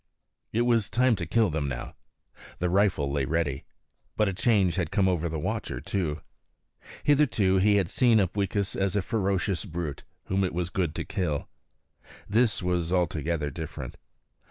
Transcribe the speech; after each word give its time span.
It 0.51 0.63
was 0.63 0.89
time 0.89 1.15
to 1.17 1.27
kill 1.27 1.51
them 1.51 1.67
now. 1.69 1.93
The 2.57 2.71
rifle 2.71 3.11
lay 3.11 3.23
ready. 3.23 3.65
But 4.17 4.27
a 4.27 4.33
change 4.33 4.73
had 4.73 4.89
come 4.89 5.07
over 5.07 5.29
the 5.29 5.37
watcher 5.37 5.79
too. 5.79 6.21
Hitherto 7.03 7.57
he 7.57 7.75
had 7.75 7.87
seen 7.87 8.17
Upweekis 8.19 8.75
as 8.75 8.95
a 8.95 9.03
ferocious 9.03 9.63
brute, 9.63 10.03
whom 10.23 10.43
it 10.43 10.55
was 10.55 10.71
good 10.71 10.95
to 10.95 11.05
kill. 11.05 11.47
This 12.27 12.63
was 12.63 12.91
altogether 12.91 13.51
different. 13.51 13.95